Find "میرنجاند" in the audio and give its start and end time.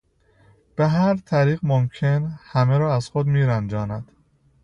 3.27-4.11